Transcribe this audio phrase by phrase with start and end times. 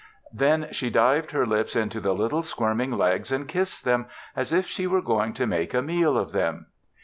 [0.33, 4.65] Then she dived her lips into the little squirming legs and kissed them as if
[4.65, 6.65] she were going to make a meal of them.